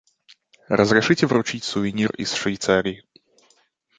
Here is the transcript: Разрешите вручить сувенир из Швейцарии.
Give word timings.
Разрешите 0.67 1.27
вручить 1.27 1.63
сувенир 1.63 2.09
из 2.13 2.33
Швейцарии. 2.33 3.03